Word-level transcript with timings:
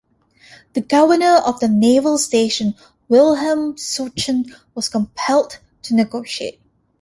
The 0.73 0.81
governor 0.81 1.35
of 1.45 1.59
the 1.59 1.67
naval 1.67 2.17
station, 2.17 2.73
Wilhelm 3.07 3.75
Souchon, 3.77 4.51
was 4.73 4.89
compelled 4.89 5.59
to 5.83 5.93
negotiate. 5.95 6.59